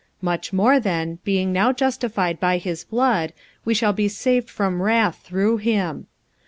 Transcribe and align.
45:005:009 0.23 0.23
Much 0.23 0.53
more 0.53 0.79
then, 0.79 1.19
being 1.23 1.53
now 1.53 1.71
justified 1.71 2.39
by 2.39 2.57
his 2.57 2.83
blood, 2.83 3.33
we 3.63 3.75
shall 3.75 3.93
be 3.93 4.07
saved 4.07 4.49
from 4.49 4.81
wrath 4.81 5.21
through 5.23 5.57
him. 5.57 6.07